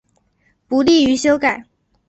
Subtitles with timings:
[0.67, 1.63] 不利于修改